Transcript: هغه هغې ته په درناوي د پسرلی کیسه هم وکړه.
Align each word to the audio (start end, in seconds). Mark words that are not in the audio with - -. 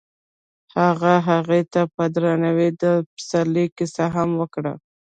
هغه 0.79 1.13
هغې 1.29 1.61
ته 1.73 1.81
په 1.95 2.03
درناوي 2.15 2.69
د 2.81 2.83
پسرلی 3.13 3.65
کیسه 3.77 4.05
هم 4.15 4.29
وکړه. 4.41 4.73